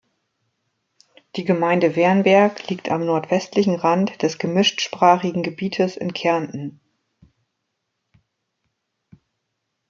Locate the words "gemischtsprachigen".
4.39-5.43